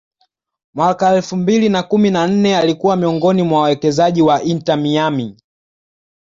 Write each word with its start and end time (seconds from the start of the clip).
mwaka 0.73 1.15
elfu 1.15 1.35
mbili 1.35 1.69
na 1.69 1.83
kumi 1.83 2.09
na 2.11 2.27
nne 2.27 2.57
alikuwa 2.57 2.95
miongoni 2.95 3.43
mwa 3.43 3.61
wawekezaji 3.61 4.21
wa 4.21 4.43
Inter 4.43 4.77
Miami 4.77 5.37